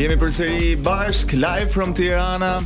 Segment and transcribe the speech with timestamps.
[0.00, 2.64] Jemi përsëri bashk live from Tirana.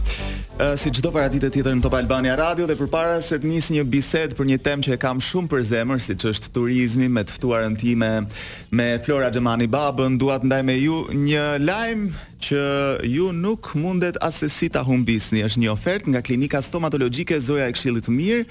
[0.54, 3.72] Uh, si çdo para ditë tjetër në Top Albania Radio dhe përpara se të nis
[3.74, 7.24] një bisedë për një temë që e kam shumë për zemër, siç është turizmi me
[7.26, 8.12] të ftuarën time
[8.78, 12.06] me Flora Xhamani Babën, dua të ndaj me ju një lajm
[12.44, 12.62] që
[13.08, 15.40] ju nuk mundet asesi ta humbisni.
[15.46, 18.44] Është një ofertë nga Klinika Stomatologjike Zoja e Këshillit të Mirë.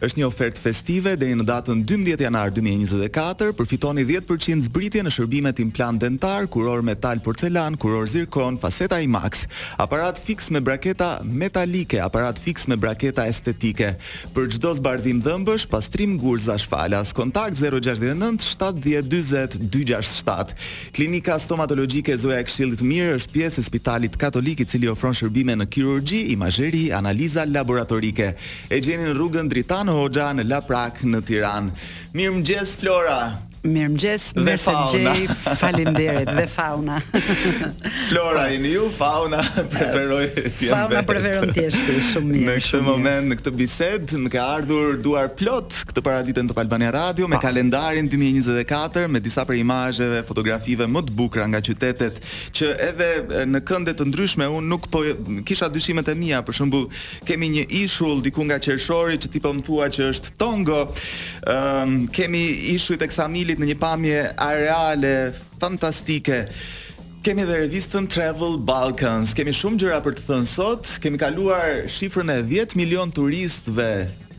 [0.00, 3.50] Është një ofertë festive deri në datën 12 janar 2024.
[3.58, 9.44] Përfitoni 10% zbritje në shërbimet implant dentar, kuror metal porcelan, kuror zirkon, faceta IMAX,
[9.80, 13.92] aparat fiks me braketa metalike, aparat fiks me braketa estetike.
[14.36, 17.12] Për çdo zbardhim dhëmbësh, pastrim gurzash falas.
[17.16, 20.56] Kontakt 069 7040 267.
[20.96, 25.14] Klinika Stomatologjike Zoja e Këshillit të Mirë është pjesë e spitalit katolik i cili ofron
[25.16, 28.30] shërbime në kirurgji, imazheri, analiza laboratorike
[28.70, 31.78] e gjeni në rrugën Dritan Hoxha në Laprak në Tiranë.
[32.18, 33.20] Mirëmëngjes Flora.
[33.60, 36.96] Mirë mëgjes, mërë se gjej, falim derit, dhe fauna.
[38.08, 39.42] Flora, i një fauna
[39.74, 40.70] preferoj të jenë vetë.
[40.72, 42.46] Fauna preferon të shumë mirë.
[42.46, 42.86] Në këtë shumir.
[42.86, 47.36] moment, në këtë bised, më ka ardhur duar plot këtë paraditën të Palbania Radio, me
[47.42, 52.22] kalendarin 2024, me disa për imajëve, fotografive më të bukra nga qytetet,
[52.56, 53.10] që edhe
[53.50, 55.04] në këndet të ndryshme, unë nuk po
[55.48, 56.86] kisha dyshimet e mia, për shumbu,
[57.28, 60.80] kemi një ishull diku nga qershori, që ti po që është tongo,
[61.52, 62.40] um, kemi
[62.72, 63.26] ishull të kësa
[63.58, 65.14] në një pamje areale
[65.60, 66.44] fantastike.
[67.24, 69.34] Kemi dhe revistën Travel Balkans.
[69.36, 70.88] Kemi shumë gjëra për të thënë sot.
[71.04, 73.90] Kemi kaluar shifrën e 10 milion turistëve.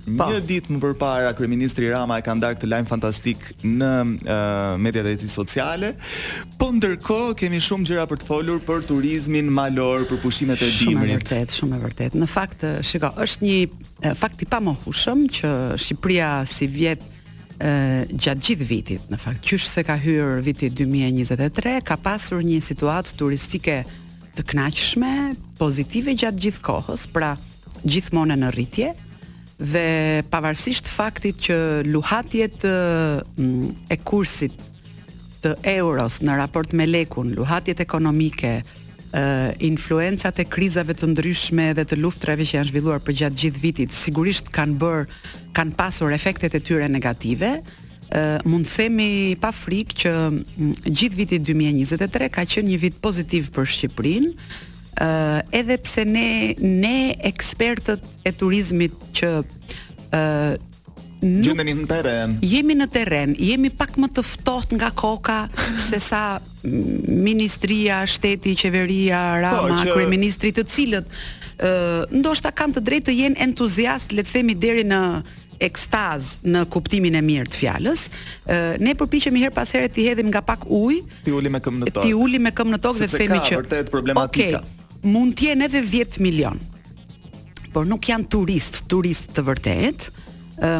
[0.01, 0.11] Pa.
[0.17, 0.25] Po.
[0.33, 5.05] Një ditë më përpara kryeministri Rama e ka ndarë këtë lajm fantastik në uh, mediat
[5.11, 5.91] e tij sociale.
[6.57, 10.97] Po ndërkohë kemi shumë gjëra për të folur për turizmin malor, për pushimet e dimrit.
[10.97, 12.17] Shumë e vërtet, shumë e vërtet.
[12.17, 15.53] Në fakt, shikoj, është një fakt i pamohshëm që
[15.85, 17.10] Shqipëria si vjet
[17.61, 23.15] gjatë gjithë vitit, në fakt, qysh se ka hyrë viti 2023, ka pasur një situatë
[23.19, 23.81] turistike
[24.37, 25.11] të knaqshme,
[25.59, 27.33] pozitive gjatë gjithë kohës, pra
[27.85, 28.91] gjithmonë në rritje,
[29.61, 34.57] dhe pavarësisht faktit që luhatjet e kursit
[35.41, 38.55] të euros në raport me lekun, luhatjet ekonomike,
[39.61, 44.51] influencat e krizave të ndryshme dhe të luftrave që janë zhvilluar përgjatë gjithë vitit sigurisht
[44.55, 45.07] kanë bër
[45.57, 47.57] kanë pasur efektet e tyre negative
[48.47, 50.13] mund themi pa frikë që
[50.91, 54.31] gjithë vitit 2023 ka qenë një vit pozitiv për Shqipërinë
[55.59, 56.29] edhe pse ne
[56.61, 56.95] ne
[57.31, 59.33] ekspertët e turizmit që
[60.15, 60.23] ë
[61.21, 62.31] në teren.
[62.41, 65.43] Jemi në teren, jemi pak më të ftohtë nga koka
[65.91, 66.39] se sa
[67.05, 69.91] ministria, shteti, qeveria, Rama, po, që...
[69.97, 74.55] kryeministri të cilët ë uh, ndoshta kanë të drejtë të jenë entuziast, le të themi
[74.57, 74.99] deri në
[75.61, 78.07] ekstaz në kuptimin e mirë të fjalës.
[78.09, 81.03] Ë uh, ne përpiqemi her pas herë t'i hedhim nga pak ujë.
[81.25, 82.05] Ti uli me këmbë në tokë.
[82.07, 84.61] Ti uli me këmbë në tokë dhe themi që vërtet problematika.
[84.61, 86.57] Okay, mund të jenë edhe 10 milion.
[87.75, 90.17] Por nuk janë turist, turist të vërtetë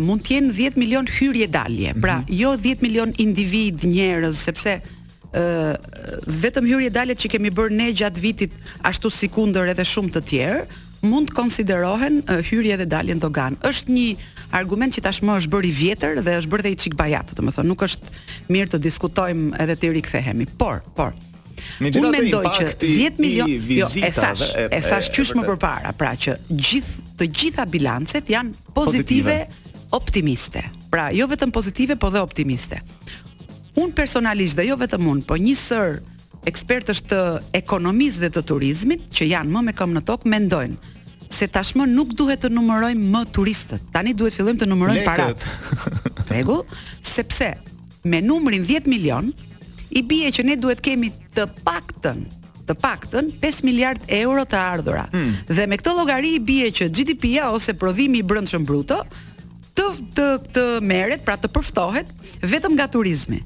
[0.06, 1.94] mund të jenë 10 milion hyrje dalje.
[2.04, 2.42] Pra, mm -hmm.
[2.42, 4.76] jo 10 milion individ, njerëz, sepse
[5.34, 8.56] vetëm hyrje dalet që kemi bërë ne gjatë vitit
[8.88, 10.62] ashtu si kundër edhe shumë të tjerë,
[11.08, 12.20] mund të konsiderohen
[12.50, 13.58] hyrje dhe daljen të ganë.
[13.68, 14.16] është një
[14.60, 17.68] argument që tashmë është bërë i vjetër dhe është bërë dhe i qikë bajat, domethënë
[17.68, 18.16] nuk është
[18.52, 20.46] mirë të diskutojmë edhe të i rikëthehemi.
[20.60, 21.16] Por, por,
[21.82, 26.36] unë mendoj që 10 milion, jo, e thash, e, thash qysh më përpara, pra që
[26.52, 30.68] gjithë të gjitha bilancet janë pozitive, pozitive, optimiste.
[30.92, 32.82] Pra, jo vetëm pozitive, po dhe optimiste.
[33.80, 36.00] Unë personalisht dhe jo vetëm unë, po një sër
[36.50, 37.20] ekspertësh të
[37.62, 40.96] ekonomisë dhe të turizmit, që janë më me kam në tokë, mendojnë
[41.32, 43.86] se tashmë nuk duhet të numërojmë më turistët.
[43.94, 45.46] Tani duhet fillojmë të numërojmë parat.
[46.28, 46.66] Rregull,
[47.14, 47.54] sepse
[48.12, 49.30] me numrin 10 milion
[49.96, 52.24] i bie që ne duhet kemi të paktën
[52.68, 55.06] të paktën 5 miliard euro të ardhura.
[55.16, 55.32] Hmm.
[55.48, 59.00] Dhe me këtë llogari i bie që GDP-ja ose prodhimi i brendshëm bruto
[59.78, 59.86] të
[60.18, 62.10] të të merret, pra të përftohet
[62.52, 63.40] vetëm nga turizmi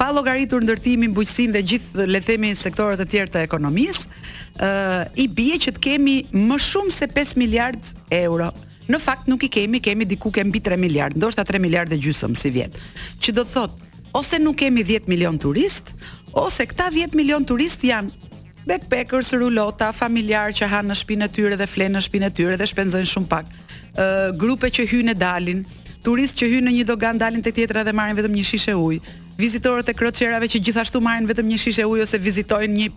[0.00, 4.64] pa llogaritur ndërtimin, bujqësinë dhe gjithë le të themi sektorët e tjerë të ekonomisë, ë
[4.64, 7.90] uh, i bie që të kemi më shumë se 5 miliard
[8.22, 8.46] euro.
[8.88, 11.98] Në fakt nuk i kemi, kemi diku ke mbi 3 miliard, ndoshta 3 miliard e
[12.00, 12.80] gjysmë si vjet.
[13.20, 13.90] Që do të thotë,
[14.22, 15.92] ose nuk kemi 10 milion turist,
[16.32, 18.32] ose këta 10 milion turist janë
[18.72, 22.56] backpackers, rulota, familjar që hanë në shpinë e tyre dhe flenë në shpinë e tyre
[22.60, 23.52] dhe shpenzojnë shumë pak.
[23.92, 25.62] Ë uh, grupe që hyjnë e dalin,
[26.00, 29.18] turist që hynë në një dogan dalin tek tjetra dhe marrin vetëm një shishe ujë
[29.38, 32.88] vizitorët e kroçerave që gjithashtu marrin vetëm një shishe ujë ose vizitojnë një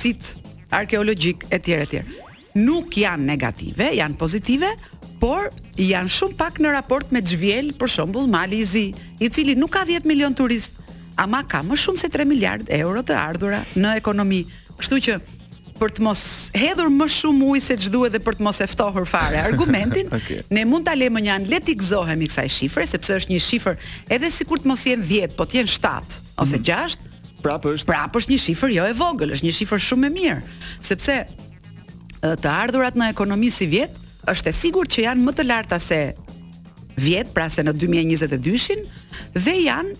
[0.00, 0.32] sit
[0.74, 1.98] arkeologjik etj etj.
[2.58, 4.72] Nuk janë negative, janë pozitive,
[5.20, 5.50] por
[5.80, 8.86] janë shumë pak në raport me Zhvjel, për shembull, Mali i Zi,
[9.22, 10.74] i cili nuk ka 10 milion turist,
[11.20, 14.44] ama ka më shumë se 3 miliard euro të ardhurë në ekonomi.
[14.80, 15.18] Kështu që
[15.80, 16.22] për të mos
[16.52, 20.42] hedhur më shumë ujë se ç'duhet dhe për të mos e ftohur fare argumentin, okay.
[20.52, 23.80] ne mund ta lëmë një anë, le të gëzohemi kësaj shifre sepse është një shifër
[24.18, 25.94] edhe sikur të mos jenë 10, po të jenë 7
[26.44, 26.72] ose 6.
[26.72, 27.06] Mhm.
[27.40, 30.40] Prapë është Prapë është një shifër jo e vogël, është një shifër shumë e mirë,
[30.90, 31.14] sepse
[32.20, 33.94] të ardhurat në ekonomi si vjet
[34.28, 36.02] është e sigurt që janë më të larta se
[37.00, 38.84] vjet, pra se në 2022-shin
[39.40, 39.96] dhe janë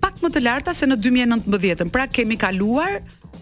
[0.00, 1.92] pak më të larta se në 2019-ën.
[1.92, 2.96] Pra kemi kaluar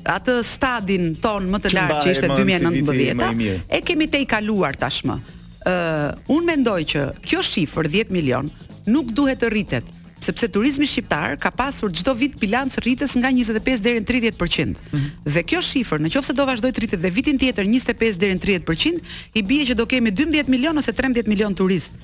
[0.08, 5.16] atë stadin ton më të lartë që ishte 2019, e kemi te i kaluar tashmë.
[5.62, 8.48] Ë, uh, un mendoj që kjo shifër 10 milion
[8.90, 9.90] nuk duhet të rritet,
[10.22, 14.78] sepse turizmi shqiptar ka pasur çdo vit bilanc rritës nga 25 deri në 30%.
[14.78, 18.42] Mm Dhe kjo shifër, nëse do vazhdoj të rritet dhe vitin tjetër 25 deri në
[18.62, 18.98] 30%,
[19.38, 21.94] i bie që do kemi 12 milion ose 13 milion turist.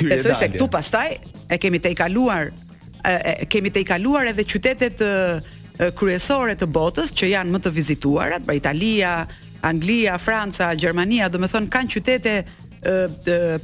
[0.00, 1.18] Besoj se këtu pastaj
[1.52, 2.48] e kemi te i kaluar
[3.04, 5.02] e kemi të i kaluar edhe qytetet
[5.98, 9.14] kryesore të botës që janë më të vizituara, pra Italia,
[9.66, 12.94] Anglia, Franca, Gjermania, do të thonë kanë qytete e,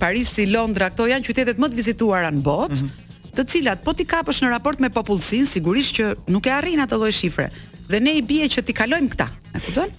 [0.00, 3.34] Parisi, Londra, këto janë qytetet më të vizituara në botë, mm -hmm.
[3.36, 6.96] të cilat po ti kapësh në raport me popullsinë, sigurisht që nuk e arrin atë
[6.98, 7.48] lloj shifre.
[7.90, 9.28] Dhe ne i bie që ti kalojmë këta.
[9.54, 9.90] E kupton?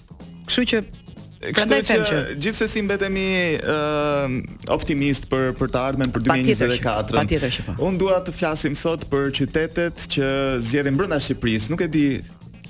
[0.46, 0.80] Kështu që
[1.42, 4.34] Kështu që, gjithsesi mbetemi ë uh,
[4.70, 7.16] optimist për për të ardhmen për 2024.
[7.18, 7.74] Patjetër që po.
[7.88, 10.28] Unë dua të flasim sot për qytetet që
[10.62, 11.72] zgjedhin brenda Shqipërisë.
[11.74, 12.04] Nuk e di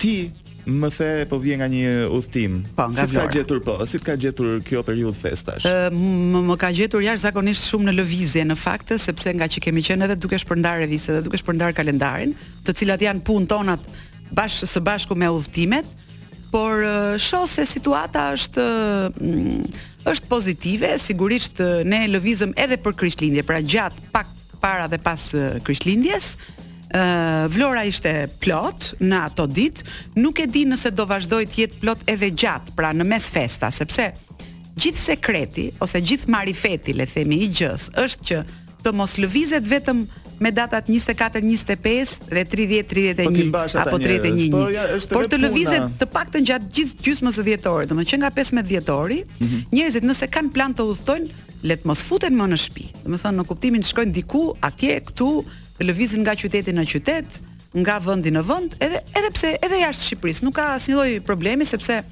[0.01, 0.15] ti
[0.63, 2.61] më the po vjen nga një udhtim.
[2.77, 5.67] Po, nga si ka gjetur po, si të ka gjetur kjo periudhë festash?
[5.69, 10.07] Ë, më ka gjetur jashtëzakonisht shumë në lëvizje në fakt, sepse nga që kemi qenë
[10.07, 12.33] edhe duke shpërndarë revistat dhe duke shpërndarë kalendarin,
[12.65, 13.85] të cilat janë punë tonat
[14.33, 15.85] bashkë së bashku me udhtimet,
[16.53, 16.85] por
[17.17, 18.65] shoh se situata është
[19.17, 19.61] mm,
[20.13, 21.57] është pozitive, sigurisht
[21.89, 24.27] ne lëvizëm edhe për Krishtlindje, pra gjatë pak
[24.61, 25.25] para dhe pas
[25.65, 26.33] Krishtlindjes.
[26.93, 28.13] Ë Vlora ishte
[28.43, 29.87] plot në ato ditë,
[30.21, 33.71] nuk e di nëse do vazhdoj të jetë plot edhe gjatë, pra në mes festa,
[33.73, 34.11] sepse
[34.77, 38.43] gjithë sekreti ose gjithë marifeti le themi i gjës, është që
[38.83, 40.03] të mos lëvizet vetëm
[40.39, 42.43] me datat 24, 25 dhe
[42.81, 44.49] 30, 31 po apo 31.
[44.49, 48.67] Po ja, por të lëvizet të paktën gjatë gjithë gjysmës së dhjetorit, domethënë nga 15
[48.69, 49.65] dhjetori, mm -hmm.
[49.71, 51.27] njerëzit nëse kanë plan të udhthojnë,
[51.63, 52.85] le të mos futen më në shtëpi.
[53.05, 55.33] Domethënë në kuptimin të shkojnë diku, atje këtu,
[55.77, 57.27] të lëvizin nga qyteti në qytet,
[57.83, 61.65] nga vendi në vend, edhe edhe pse edhe jashtë Shqipërisë nuk ka asnjë lloj problemi
[61.65, 62.03] sepse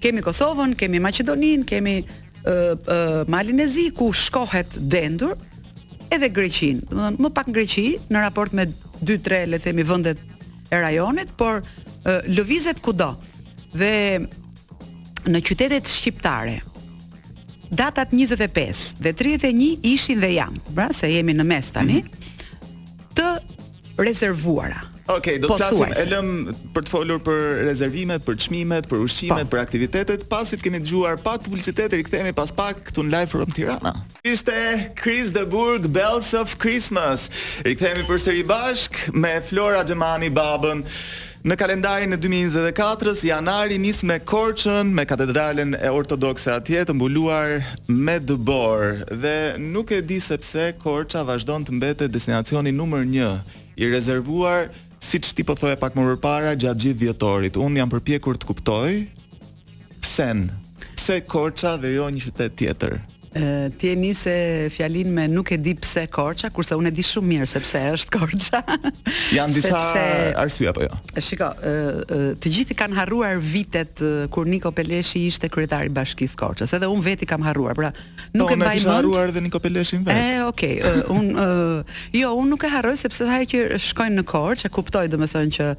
[0.00, 2.04] kemi Kosovën, kemi Maqedoninë, kemi ë
[2.52, 5.34] uh, uh, Malinezi ku shkohet dendur,
[6.14, 6.86] edhe Greqinë.
[6.86, 8.66] Do të thonë, më pak Greqi në raport me
[9.06, 10.22] 2-3 le të themi vendet
[10.70, 11.62] e rajonit, por
[12.30, 13.12] lëvizet kudo.
[13.76, 14.22] Dhe
[15.26, 16.60] në qytetet shqiptare
[17.66, 23.14] datat 25 dhe 31 ishin dhe jam, pra se jemi në mes tani, mm -hmm.
[23.18, 23.30] të
[24.06, 24.82] rezervuara.
[25.08, 26.30] Okej, do të flasim e lëm
[26.74, 29.48] për të folur për rezervimet, për çmimet, për ushqimet, pa.
[29.48, 29.52] Po.
[29.54, 30.24] për aktivitetet.
[30.30, 33.92] Pasi të keni dëgjuar pak publicitet, rikthehemi pas pak këtu në live from Tirana.
[34.26, 37.28] Ishte Chris de Burg Bells of Christmas.
[37.64, 40.82] Rikthehemi përsëri bashk me Flora Xhemani babën.
[41.46, 47.60] Në kalendarin e 2024-s, janari nis me Korçën, me katedralen e ortodokse atje të mbuluar
[47.86, 48.82] me dëbor.
[49.22, 53.30] Dhe nuk e di sepse Korça vazhdon të mbetet destinacioni numër 1
[53.76, 54.72] i rezervuar
[55.02, 58.48] si që ti po thoi pak më rëpara gjatë gjithë djetorit, unë jam përpjekur të
[58.48, 58.92] kuptoj,
[60.06, 60.46] sen,
[61.00, 62.98] se korqa dhe jo një qytet tjetër
[63.76, 64.34] ti e nisë
[64.72, 68.12] fjalin me nuk e di pse korça, kurse unë e di shumë mirë sepse është
[68.20, 68.62] korça.
[69.36, 70.30] Janë disa sepse...
[70.40, 70.96] arsye apo jo?
[71.28, 74.00] Shiko, e, e, të gjithi kanë harruar vitet
[74.32, 77.76] kur Niko Peleshi ishte kryetari i Bashkisë Korçës, edhe unë veti kam harruar.
[77.78, 77.92] Pra,
[78.32, 78.86] nuk po, e mbaj mend.
[78.86, 80.16] Unë harruar dhe Niko Peleshin vet.
[80.16, 80.80] E, okay,
[81.12, 81.50] unë
[82.16, 85.70] jo, unë nuk e harroj sepse sa herë që shkojnë në Korçë, kuptoj thënë që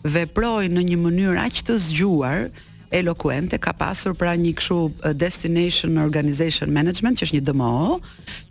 [0.05, 2.45] veproi në një mënyrë aq të zgjuar
[2.93, 7.97] elokuente ka pasur pra një kështu destination organization management që është një DMO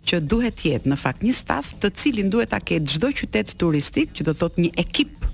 [0.09, 3.53] që duhet të jetë në fakt një staf të cilin duhet ta ketë çdo qytet
[3.61, 5.29] turistik që do thotë një ekip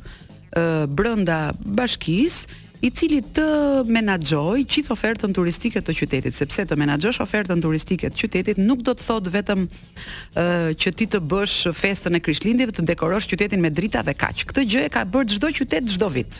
[0.54, 3.44] ë brenda bashkisë i cili të
[3.92, 8.94] menaxhoj gjithë ofertën turistike të qytetit, sepse të menaxhosh ofertën turistike të qytetit nuk do
[8.96, 13.72] të thotë vetëm uh, që ti të bësh festën e Krishtlindjeve, të dekorosh qytetin me
[13.74, 14.46] drita dhe kaq.
[14.52, 16.40] Këtë gjë e ka bërë çdo qytet çdo vit.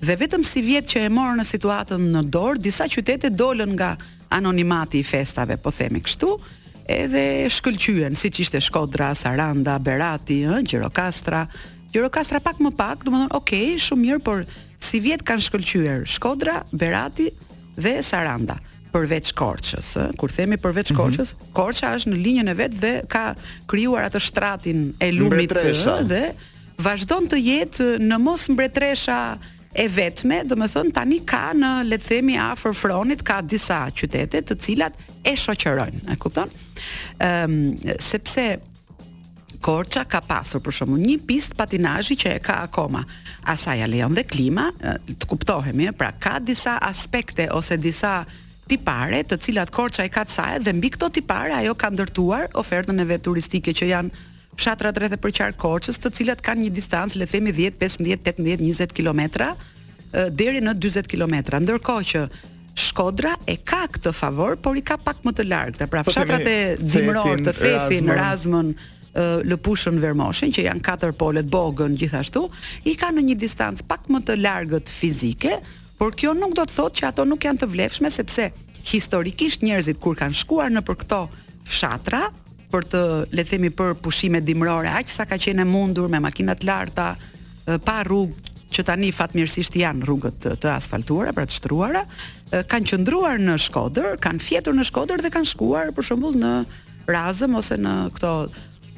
[0.00, 3.94] Dhe vetëm si vjet që e morën në situatën në dorë, disa qytete dolën nga
[4.32, 6.30] anonimati i festave, po themi kështu,
[6.90, 11.44] edhe shkëlqyen, siç ishte Shkodra, Saranda, Berati, ëh, Gjirokastra.
[11.92, 14.46] Gjirokastra pak më pak, domethënë, okay, shumë mirë, por
[14.80, 17.28] Si vjet kanë shkëlqyer Shkodra, Berati
[17.76, 18.56] dhe Saranda
[18.90, 20.98] përveç Korçës, ë, kur themi përveç mhm.
[20.98, 21.52] Korçës, mm -hmm.
[21.54, 23.24] Korça është në linjën e vet dhe ka
[23.70, 26.32] krijuar atë shtratin e lumit të, dhe
[26.82, 29.38] vazhdon të jetë në mos mbretresha
[29.72, 33.86] e vetme, do të thon tani ka në le të themi afër fronit ka disa
[33.94, 36.50] qytete të cilat e shoqërojnë, e kupton?
[36.50, 36.50] Ëm
[37.18, 38.58] ehm, um, sepse
[39.60, 43.02] Korça ka pasur për shkakun një pistë patinazhi që e ka akoma.
[43.52, 48.22] Asaj lejon dhe klima, të kuptohemi, pra ka disa aspekte ose disa
[48.70, 52.48] tipare, të cilat Korça i ka të saj dhe mbi këto tipare ajo ka ndërtuar
[52.60, 54.26] ofertën e vet turistike që janë
[54.60, 58.62] fshatrat rreth e përqark Korçës, të cilat kanë një distancë le themi 10, 15, 18,
[58.62, 59.50] 20 kilometra
[60.34, 61.60] deri në 40 kilometra.
[61.62, 62.22] Ndërkohë që
[62.80, 65.86] Shkodra e ka këtë favor, por i ka pak më të largë.
[65.92, 68.70] Pra fshatrat po e dimror të Thefin, razmën
[69.44, 72.44] lëpushën vermoshën që janë katër polet bogën gjithashtu,
[72.86, 75.58] i kanë në një distancë pak më të largët fizike,
[76.00, 78.50] por kjo nuk do të thotë që ato nuk janë të vlefshme sepse
[78.90, 81.24] historikisht njerëzit kur kanë shkuar në për këto
[81.68, 82.28] fshatra
[82.70, 83.00] për të
[83.34, 87.10] le të themi për pushime dimrore, aq sa ka qenë mundur me makina të larta,
[87.82, 92.04] pa rrugë që tani fatmirësisht janë rrugët të, të asfaltuara, pra të shtruara,
[92.70, 96.54] kanë qëndruar në Shkodër, kanë fjetur në Shkodër dhe kanë shkuar për shembull në
[97.10, 98.30] Razëm ose në këto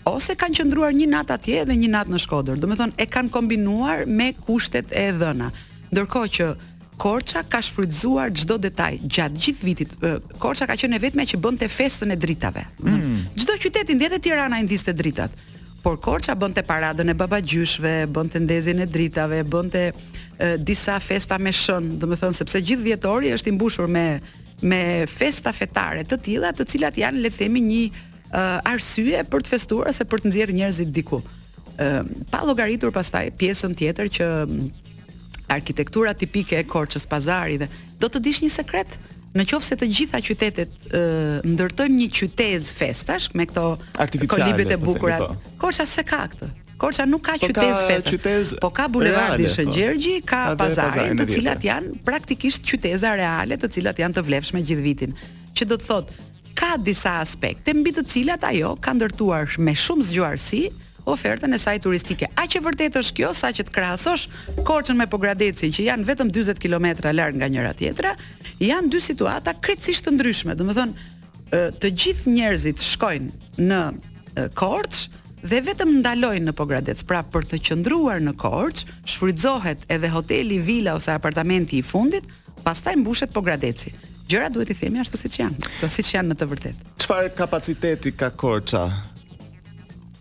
[0.08, 2.58] ose kanë qëndruar një natë atje dhe një natë në Shkodër.
[2.60, 5.50] Do të thonë e kanë kombinuar me kushtet e dhëna.
[5.94, 6.48] Ndërkohë që
[7.02, 9.94] Korça ka shfrytzuar çdo detaj gjatë gjithë vitit.
[10.38, 12.62] Korça ka qenë vetmja që bënte festën e dritave.
[12.78, 13.24] Hmm.
[13.34, 13.62] Çdo mm.
[13.64, 15.32] qytet i ndjen Tirana i ndiste dritat.
[15.82, 21.50] Por Korça bënte paradën e babagjyshve, bënte ndezjen e dritave, bënte e, disa festa me
[21.50, 24.06] shën, domethënë sepse gjithë dhjetori është i mbushur me
[24.62, 24.78] me
[25.10, 27.80] festa fetare të tilla, të cilat janë le të themi një
[28.32, 31.22] uh, arsye për të festuar ose për të nxjerrë njerëzit diku.
[31.72, 34.68] Uh, pa llogaritur pastaj pjesën tjetër që mm,
[35.54, 37.68] arkitektura tipike e Korçës, pazari dhe
[38.00, 38.98] do të dish një sekret.
[39.32, 43.78] Në qofë se të gjitha qytetet uh, ndërtojnë një qytez festash me këto
[44.28, 45.56] kolibet e bukura, po.
[45.62, 46.48] Korça se ka këtë.
[46.82, 48.10] Korça nuk ka po qytez festash.
[48.18, 48.52] Qytez...
[48.60, 49.54] Po ka bulevardin po.
[49.54, 54.60] Shën Gjergji, ka pazarin, të cilat janë praktikisht qyteza reale, të cilat janë të vlefshme
[54.68, 55.16] gjithë vitin.
[55.56, 56.18] Që do të thotë,
[56.54, 60.62] ka disa aspekte mbi të cilat ajo ka ndërtuar me shumë zgjuarsi
[61.10, 62.28] ofertën e saj turistike.
[62.38, 64.28] A që vërtet është kjo, sa që të krahasosh
[64.68, 68.12] Korçën me Pogradecin që janë vetëm 40 kilometra larg nga njëra tjetra,
[68.62, 70.54] janë dy situata krejtësisht të ndryshme.
[70.54, 71.08] Do të thonë,
[71.82, 73.82] të gjithë njerëzit shkojnë në
[74.56, 75.02] Korç
[75.42, 77.02] dhe vetëm ndalojnë në Pogradec.
[77.10, 82.30] Pra për të qëndruar në Korç, shfrytëzohet edhe hoteli, vila ose apartamenti i fundit,
[82.62, 83.90] pastaj mbushet Pogradeci.
[84.32, 86.84] Gjëra duhet i themi ashtu si që janë ashtu si që janë në të vërtet
[87.02, 88.84] Qëfar kapaciteti ka korqa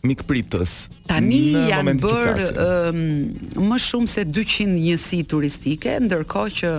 [0.10, 0.74] Mikë pritës
[1.08, 1.40] Tani
[1.72, 2.90] janë bërë uh,
[3.64, 6.74] Më shumë se 200 njësi turistike Ndërko që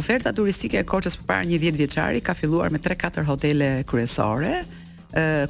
[0.00, 4.62] Oferta turistike e Korçës përpara një 10 vjeçari ka filluar me 3-4 hotele kryesore.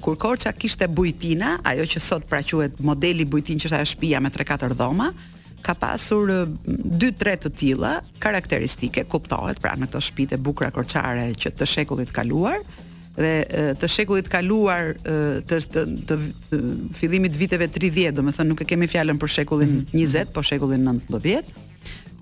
[0.03, 4.19] kur Korça kishte Bujtina, ajo që sot pra quhet modeli Bujtin, që është ajo shtëpia
[4.25, 5.13] me 3-4 dhoma,
[5.65, 6.27] ka pasur
[6.67, 12.17] 2-3 të tilla karakteristike, kuptohet, pra në këto shtëpitë bukur korçare që të shekullit të
[12.21, 12.61] kaluar
[13.13, 16.19] dhe të shekullit kaluar të, të, të
[16.97, 19.93] fillimit të viteve 30, domethënë nuk e kemi fjalën për shekullin 20,
[20.27, 20.33] mhm.
[20.37, 21.61] po shekullin 19.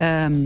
[0.01, 0.41] Ëm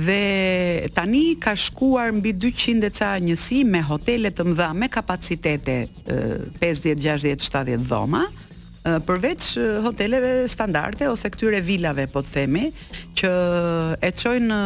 [0.00, 5.74] dhe tani ka shkuar mbi 200 ca njësi me hotele të mëdha me kapacitete
[6.06, 8.22] 50, 60, 70 dhoma.
[8.30, 8.39] Ëm
[8.84, 9.48] përveç
[9.84, 12.62] hoteleve standarde ose këtyre vilave po të themi
[13.20, 13.30] që
[14.00, 14.60] e çojnë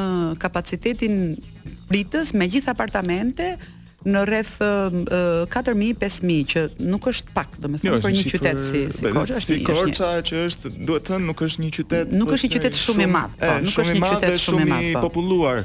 [0.45, 1.35] kapacitetin
[1.91, 3.57] pritës me gjithë apartamente
[4.09, 9.39] në rreth 4000-5000 që nuk është pak, domethënë jo, për një qytet si si Korça
[9.41, 9.47] është.
[9.47, 12.81] Si Korça që është, duhet të thënë, nuk është një qytet Nuk është një qytet
[12.81, 14.83] shumë i madh, po, nuk është një qytet shumë i madh.
[14.83, 15.63] Shumë i populluar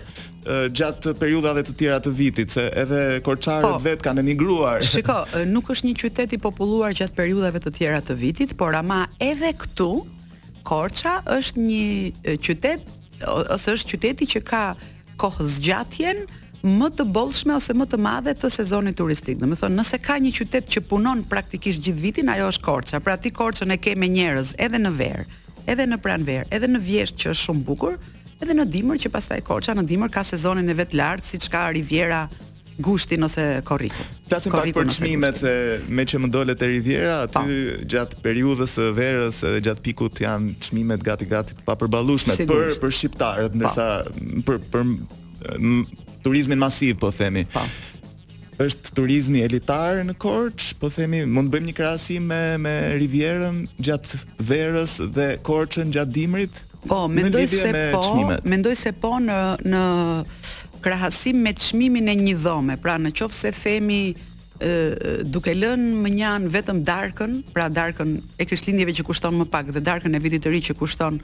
[0.79, 4.85] gjatë periudhave të tjera të vitit, se edhe korçarët po, vet kanë emigruar.
[4.87, 5.19] Shiko,
[5.51, 9.51] nuk është një qytet i populluar gjatë periudhave të tjera të vitit, por ama edhe
[9.63, 9.91] këtu
[10.69, 12.87] Korça është një qytet
[13.27, 14.63] ose është qyteti që ka
[15.19, 16.27] kohë zgjatjen,
[16.65, 19.37] më të bollshme ose më të madhe të sezonit turistik.
[19.39, 22.99] Do të thonë, nëse ka një qytet që punon praktikisht gjithë vitin, ajo është Korça.
[23.03, 25.23] Pra ti Korçën e ke me njerëz edhe në verë,
[25.71, 27.95] edhe në pranverë, edhe në vjeshtë që është shumë bukur,
[28.43, 31.69] edhe në dimër që pastaj Korça në dimër ka sezonin e vet lart, siç ka
[31.75, 32.25] Riviera
[32.79, 34.07] Gushtin ose Korrikun.
[34.29, 35.51] Plasim pak për çmimet se
[35.91, 37.73] me që më dolet e Riviera, aty po.
[37.91, 42.95] gjatë periudhës së verës edhe gjatë pikut janë çmimet gati gati të papërballueshme për për
[42.99, 43.87] shqiptarët, ndërsa
[44.47, 44.59] po.
[44.71, 47.45] për për turizmin masiv, po themi.
[47.53, 47.61] Po.
[48.59, 53.59] Është turizmi elitar në Korç, po themi, mund të bëjmë një krahasim me me Rivierën
[53.87, 56.57] gjatë verës dhe Korçën gjatë dimrit?
[56.87, 58.45] Po, mendoj se me po, qmimet.
[58.47, 59.83] mendoj se po në në
[60.83, 62.75] krahasim me çmimin e një dhome.
[62.83, 64.01] Pra në qoftë se themi
[64.59, 64.73] e
[65.23, 70.11] duke lënë mënjan vetëm darkën, pra darkën e krislindjeve që kushton më pak dhe darkën
[70.11, 71.21] e vitit të ri që kushton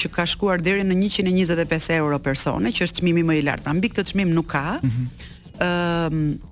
[0.00, 3.66] që ka shkuar deri në 125 euro persone, që është çmimi më i lartë.
[3.66, 4.64] Pra mbi këtë çmim nuk ka.
[4.80, 6.48] Ëm mm -hmm.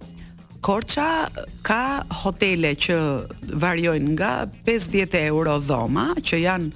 [0.68, 1.04] Korça
[1.62, 1.84] ka
[2.22, 2.96] hotele që
[3.64, 4.32] variojnë nga
[4.66, 6.66] 50 euro dhoma, që janë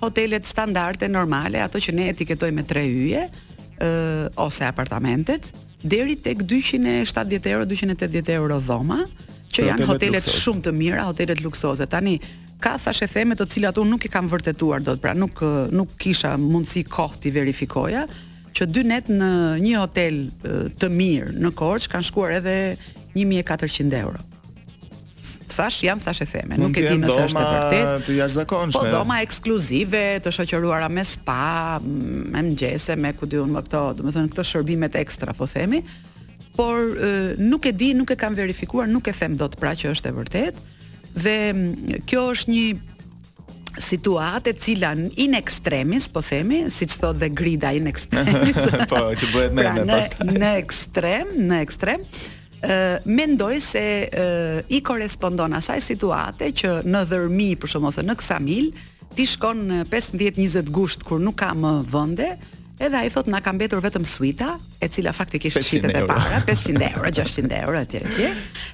[0.00, 5.50] hotelet standarde normale, ato që ne etiketojmë me 3 yje, ë ose apartamentet,
[5.82, 8.98] deri tek 270 euro, 280 euro dhoma,
[9.52, 11.86] që janë hotelet, hotelet shumë të mira, hotelet luksoze.
[11.86, 12.14] Tani
[12.62, 15.42] ka thashë theme të cilat unë nuk i kam vërtetuar dot, pra nuk
[15.74, 18.06] nuk kisha mundësi kohë ti verifikoja
[18.56, 19.30] që dy net në
[19.64, 20.18] një hotel
[20.82, 22.54] të mirë në Korçë kanë shkuar edhe
[23.16, 24.20] 1400 euro.
[25.52, 28.06] Thash, jam thash e theme, nuk e di nëse është e vërtet.
[28.32, 33.82] Të Po doma ekskluzive, të shoqëruara me spa, me mëngjese, me ku diun me këto,
[33.98, 35.82] do të thonë këto shërbimet ekstra, po themi.
[36.56, 36.96] Por
[37.40, 40.16] nuk e di, nuk e kam verifikuar, nuk e them dot pra që është e
[40.22, 40.71] vërtetë
[41.20, 41.36] dhe
[42.08, 42.66] kjo është një
[43.82, 44.90] situatë e cila
[45.20, 48.58] in extremis, po themi, si që thot dhe grida in extremis,
[48.90, 49.98] po, që me pra, me, në,
[50.40, 52.08] në ekstrem, në ekstrem,
[52.62, 53.80] Uh, mendoj se
[54.70, 58.68] i korespondon asaj situate që në dhërmi për shkak ose në Ksamil
[59.18, 62.28] ti shkon 15-20 gusht kur nuk ka më vende,
[62.82, 66.88] Edhe ai thot na ka mbetur vetëm suita, e cila faktikisht shitet e para, 500
[66.96, 68.00] euro, 600 euro etj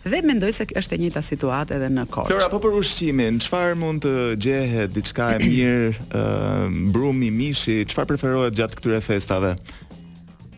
[0.09, 2.31] Dhe mendoj se është e njëjta situatë edhe në Korçë.
[2.33, 4.15] Flora, po për ushqimin, çfarë mund të
[4.47, 9.53] gjehet, diçka e mirë, ë brum i mishi, çfarë preferohet gjatë këtyre festave?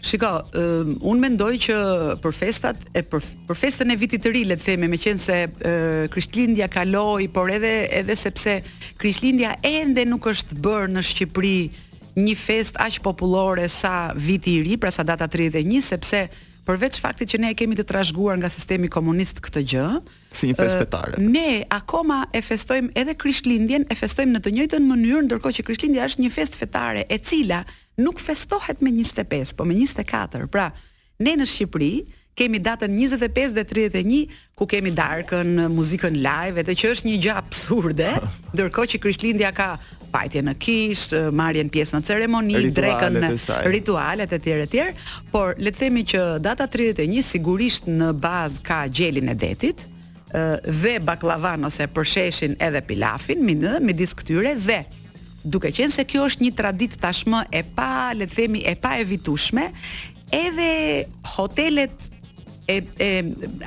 [0.07, 1.77] Shiko, um, unë mendoj që
[2.23, 5.75] për festat e për, për festën e vitit të ri, le të themi, meqense uh,
[6.15, 8.61] Krishtlindja kaloi, por edhe edhe sepse
[9.03, 11.57] Krishtlindja ende nuk është bërë në Shqipëri,
[12.19, 16.25] një fest aq popullore sa viti i ri, pra sa data 31, sepse
[16.67, 19.85] përveç faktit që ne e kemi të trashëguar nga sistemi komunist këtë gjë,
[20.35, 21.19] si një fest fetare.
[21.23, 26.07] Ne akoma e festojmë edhe Krishtlindjen, e festojmë në të njëjtën mënyrë, ndërkohë që Krishtlindja
[26.11, 27.65] është një fest fetare e cila
[28.01, 30.47] nuk festohet me 25, por me 24.
[30.53, 30.69] Pra,
[31.23, 31.93] ne në Shqipëri
[32.39, 37.35] kemi datën 25 dhe 31 ku kemi darkën, muzikën live, edhe që është një gjë
[37.41, 38.13] absurde,
[38.55, 39.75] ndërkohë që Krishtlindja ka
[40.11, 43.31] pajtje në kishë, marrjen pjesë në ceremoni, drekën në
[43.73, 44.95] ritualet e tjere tjere,
[45.33, 49.87] por le të themi që data 31 sigurisht në bazë ka gjelin e detit,
[50.71, 54.83] dhe baklavan ose përsheshin edhe pilafin midë me disk këtyre dhe
[55.51, 58.93] duke qenë se kjo është një tradit tashmë e pa, le të themi, e pa
[59.03, 59.71] evitushme,
[60.31, 61.97] edhe hotelet
[62.71, 63.09] e, e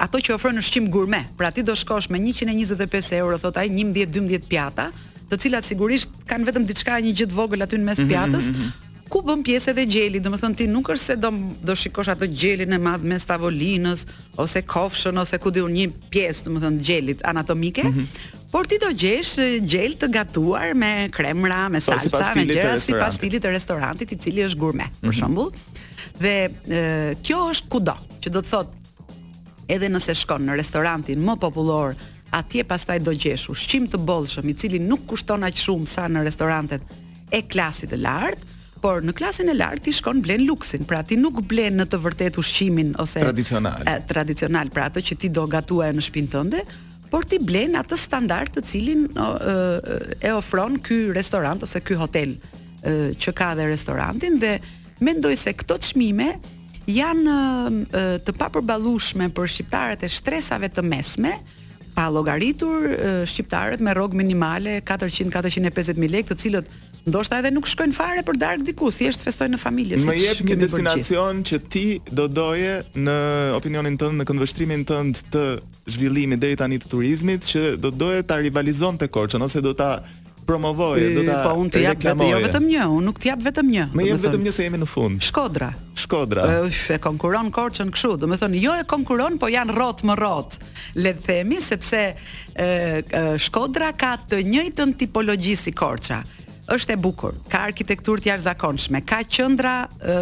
[0.05, 1.23] ato që ofrojnë ushqim gurme.
[1.35, 4.87] Pra ti do shkosh me 125 euro, thot ai 11-12 pjata,
[5.33, 8.11] të cilat sigurisht kanë vetëm diçka një gjë të vogël aty në mes mhm, mhm,
[8.13, 8.49] pjatës.
[8.53, 11.29] Mm -hmm ku bën pjesë edhe gjeli, domethënë ti nuk është se do
[11.61, 14.05] do shikosh atë gjelin e madh mes tavolinës
[14.43, 18.05] ose kofshën ose ku diun një pjesë domethënë gjelit anatomike, mm -hmm.
[18.51, 19.33] por ti do gjesh
[19.71, 24.17] gjel të gatuar me kremra, me po, salca, me gjëra si pastilit të restorantit i
[24.17, 25.01] cili është gourmet, mm -hmm.
[25.05, 25.17] për mhm.
[25.19, 25.49] shembull.
[26.21, 26.49] Dhe e,
[27.25, 28.71] kjo është kudo, që do të thotë
[29.73, 31.95] edhe nëse shkon në restorantin më popullor
[32.37, 36.23] atje pastaj do gjesh ushqim të bollshëm i cili nuk kushton aq shumë sa në
[36.25, 38.49] restorantet e klasit të lartë,
[38.83, 41.99] por në klasën e lartë ti shkon blen luksin, pra ti nuk blen në të
[42.03, 43.85] vërtetë ushqimin ose tradicional.
[43.87, 46.63] E, tradicional, pra atë që ti do gatuaj në shtëpinë tënde,
[47.13, 51.97] por ti blen atë standard të cilin o, e, e ofron ky restorant ose ky
[52.01, 54.55] hotel e, që ka dhe restorantin dhe
[55.05, 56.33] mendoj se këto çmime
[56.89, 57.35] janë
[57.85, 61.37] e, të papërballueshme për shqiptarët e shtresave të mesme,
[61.93, 62.95] pa llogaritur
[63.27, 68.37] shqiptarët me rrog minimale 400-450 mijë lekë, të cilët ndoshta edhe nuk shkojnë fare për
[68.39, 69.97] darg diku, thjesht festojnë në familje.
[70.07, 73.17] Më jep një destinacion që ti do doje në
[73.57, 75.43] opinionin tënd, në këndvështrimin tënd të
[75.97, 79.97] zhvillimit deri tani të turizmit, që do doje ta rivalizonte Korçën ose do ta
[80.47, 83.43] promovojë, do ta po unë të jap vetëm jo vetëm një, unë nuk të jap
[83.45, 83.85] vetëm një.
[83.95, 85.23] Me jep vetëm një se jemi në fund.
[85.23, 85.71] Shkodra.
[85.97, 86.45] Shkodra.
[86.67, 90.17] Është e konkuron Korçën kështu, do të thonë jo e konkuron, po janë rrot më
[90.19, 90.57] rrot.
[90.99, 96.23] Le të themi sepse ë Shkodra ka të njëjtën tipologji si Korça
[96.73, 99.73] është e bukur, ka arkitekturë të jashtëzakonshme, ka qendra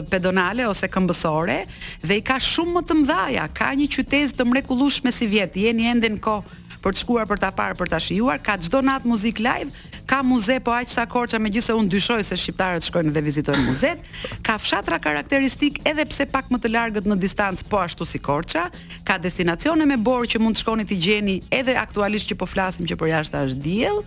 [0.10, 1.58] pedonale ose këmbësore
[2.02, 6.10] dhe i ka shumë më të mdhaja, ka një qytet të mrekullueshëm si Jeni ende
[6.10, 9.38] në kohë për të shkuar për ta parë, për ta shijuar, ka çdo natë muzik
[9.38, 9.70] live,
[10.12, 14.02] ka muze po aq sa korça megjithëse un dyshoj se shqiptarët shkojnë dhe vizitojnë muzet,
[14.44, 18.66] ka fshatra karakteristik edhe pse pak më të largët në distancë po ashtu si Korça,
[19.08, 22.84] ka destinacione me borë që mund të shkoni të gjeni edhe aktualisht që po flasim
[22.92, 24.02] që përjashta është diell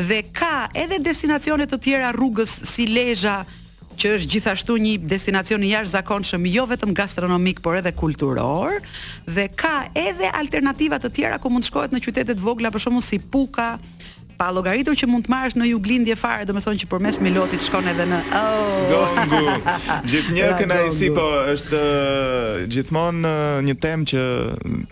[0.00, 0.54] dhe ka
[0.86, 3.36] edhe destinacione të tjera rrugës si Lezhë
[4.00, 8.78] që është gjithashtu një destinacion i jashtëzakonshëm jo vetëm gastronomik por edhe kulturor
[9.28, 13.04] dhe ka edhe alternativa të tjera ku mund shkohet në qytete të vogla për shkakun
[13.04, 13.74] si Puka,
[14.42, 18.06] pa llogaritur që mund të marrësh në juglindje fare, domethënë që përmes milotit shkon edhe
[18.10, 19.22] në oh.
[20.10, 21.82] Gjithnjë kënaqësi po është
[22.74, 23.34] gjithmonë
[23.68, 24.24] një temë që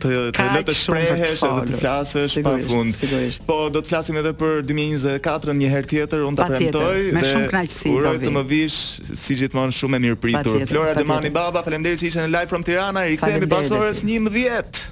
[0.05, 3.03] të të le të shprehesh edhe të flasësh pafund.
[3.49, 7.25] Po do të flasim edhe për 2024 një herë tjetër, unë ta premtoj dhe me
[7.33, 7.97] shumë kënaqësi.
[7.97, 10.63] Uroj të më vish si gjithmonë shumë e mirëpritur.
[10.71, 14.91] Flora Demani Baba, faleminderit që ishe në live from Tirana, i rikthehemi pas orës 11.